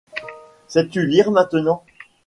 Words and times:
Sais-tu 0.67 1.01
lire 1.05 1.29
maintenant? 1.29 1.85